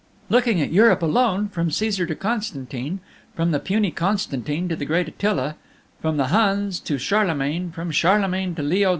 "Looking 0.31 0.59
at 0.61 0.71
Europe 0.71 1.03
alone, 1.03 1.47
from 1.49 1.69
Caesar 1.69 2.07
to 2.07 2.15
Constantine, 2.15 3.01
from 3.35 3.51
the 3.51 3.59
puny 3.59 3.91
Constantine 3.91 4.67
to 4.67 4.75
the 4.75 4.83
great 4.83 5.07
Attila, 5.07 5.57
from 6.01 6.17
the 6.17 6.29
Huns 6.29 6.79
to 6.85 6.97
Charlemagne, 6.97 7.69
from 7.71 7.91
Charlemagne 7.91 8.55
to 8.55 8.63
Leo 8.63 8.89
X. 8.89 8.89